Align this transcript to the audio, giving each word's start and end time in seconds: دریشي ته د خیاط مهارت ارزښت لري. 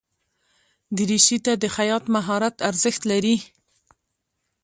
دریشي 0.97 1.37
ته 1.45 1.53
د 1.61 1.63
خیاط 1.75 2.03
مهارت 2.15 2.55
ارزښت 2.69 3.01
لري. 3.11 3.35